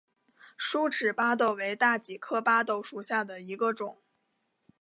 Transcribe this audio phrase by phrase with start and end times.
[0.57, 4.01] 疏齿巴豆为大戟科巴豆属下的一个种。